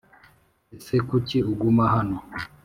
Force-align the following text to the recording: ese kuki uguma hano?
ese 0.75 0.95
kuki 1.07 1.37
uguma 1.51 1.83
hano? 1.93 2.17